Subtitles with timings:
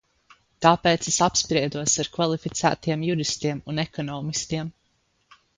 [0.65, 4.77] Tāpēc es apspriedos ar kvalificētiem juristiem un ekonomistiem.